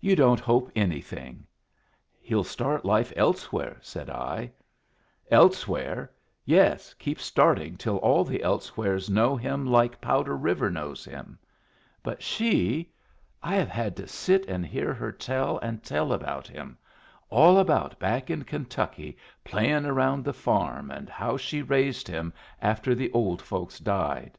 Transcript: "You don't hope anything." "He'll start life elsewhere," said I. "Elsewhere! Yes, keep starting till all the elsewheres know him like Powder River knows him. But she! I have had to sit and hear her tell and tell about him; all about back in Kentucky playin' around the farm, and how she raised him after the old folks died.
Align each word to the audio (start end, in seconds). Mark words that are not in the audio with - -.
"You 0.00 0.16
don't 0.16 0.40
hope 0.40 0.72
anything." 0.74 1.46
"He'll 2.20 2.42
start 2.42 2.84
life 2.84 3.12
elsewhere," 3.14 3.76
said 3.80 4.10
I. 4.10 4.50
"Elsewhere! 5.30 6.10
Yes, 6.44 6.94
keep 6.94 7.20
starting 7.20 7.76
till 7.76 7.98
all 7.98 8.24
the 8.24 8.42
elsewheres 8.42 9.08
know 9.08 9.36
him 9.36 9.64
like 9.64 10.00
Powder 10.00 10.36
River 10.36 10.68
knows 10.68 11.04
him. 11.04 11.38
But 12.02 12.24
she! 12.24 12.90
I 13.40 13.54
have 13.54 13.68
had 13.68 13.94
to 13.98 14.08
sit 14.08 14.46
and 14.46 14.66
hear 14.66 14.92
her 14.92 15.12
tell 15.12 15.58
and 15.58 15.80
tell 15.80 16.12
about 16.12 16.48
him; 16.48 16.76
all 17.30 17.56
about 17.56 18.00
back 18.00 18.30
in 18.30 18.42
Kentucky 18.42 19.16
playin' 19.44 19.86
around 19.86 20.24
the 20.24 20.32
farm, 20.34 20.90
and 20.90 21.08
how 21.08 21.36
she 21.36 21.62
raised 21.62 22.08
him 22.08 22.32
after 22.60 22.96
the 22.96 23.12
old 23.12 23.40
folks 23.40 23.78
died. 23.78 24.38